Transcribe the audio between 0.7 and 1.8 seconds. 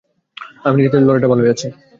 নিশ্চিত লরেটা ভালোই আছে।